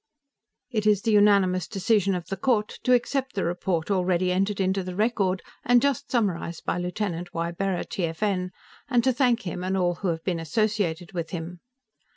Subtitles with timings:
[0.71, 4.81] "It is the unanimous decision of the court to accept the report already entered into
[4.83, 8.49] the record and just summarized by Lieutenant Ybarra, TFN,
[8.89, 11.59] and to thank him and all who have been associated with him.